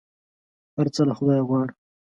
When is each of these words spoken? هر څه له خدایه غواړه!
هر 0.77 0.87
څه 0.95 1.01
له 1.09 1.13
خدایه 1.17 1.43
غواړه! 1.47 1.71